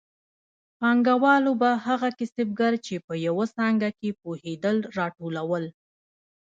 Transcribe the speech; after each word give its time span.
پانګوالو 0.79 1.51
به 1.61 1.69
هغه 1.85 2.09
کسبګر 2.19 2.73
چې 2.85 2.95
په 3.05 3.13
یوه 3.25 3.45
څانګه 3.55 3.89
کې 3.99 4.09
پوهېدل 4.21 4.77
راټولول 4.97 5.63